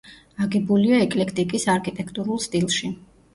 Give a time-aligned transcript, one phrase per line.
[0.45, 2.91] აგებულია ეკლექტიკის არქიტექტურულ სტილში.